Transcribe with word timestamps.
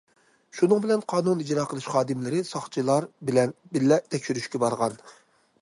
شۇنىڭ 0.59 0.79
بىلەن 0.85 1.03
قانۇن 1.13 1.43
ئىجرا 1.43 1.65
قىلىش 1.73 1.89
خادىملىرى 1.95 2.41
ساقچىلار 2.53 3.07
بىلەن 3.29 3.55
بىللە 3.77 4.01
تەكشۈرۈشكە 4.15 4.65
بارغان. 4.67 5.01